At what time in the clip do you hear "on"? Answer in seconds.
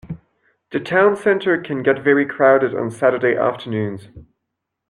2.73-2.89